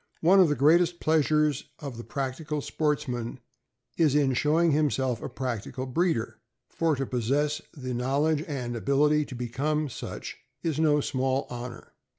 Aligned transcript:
One 0.21 0.39
of 0.39 0.49
the 0.49 0.55
greatest 0.55 0.99
pleasures 0.99 1.65
of 1.77 1.95
the 1.95 2.03
practical 2.03 2.59
sportsman 2.61 3.39
is 3.97 4.15
in 4.15 4.33
showing 4.33 4.71
himself 4.71 5.21
a 5.21 5.29
practical 5.29 5.85
breeder, 5.85 6.39
for 6.69 6.95
to 6.95 7.05
possess 7.05 7.61
the 7.77 7.93
knowledge 7.93 8.41
and 8.47 8.75
ability 8.75 9.25
to 9.25 9.35
become 9.35 9.89
such 9.89 10.37
is 10.63 10.79
no 10.79 11.01
small 11.01 11.45
honor. 11.51 11.93